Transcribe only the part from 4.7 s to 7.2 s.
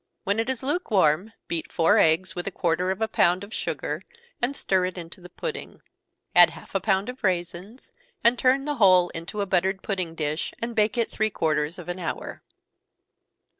it into the pudding add half a pound